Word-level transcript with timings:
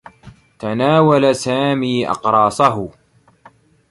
تناول 0.59 1.35
سامي 1.35 2.09
أقراصه. 2.09 2.89